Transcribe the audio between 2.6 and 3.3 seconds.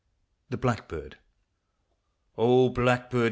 Blackbird